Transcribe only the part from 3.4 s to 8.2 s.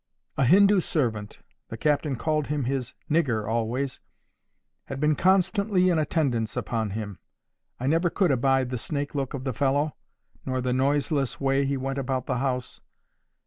always—had been constantly in attendance upon him. I never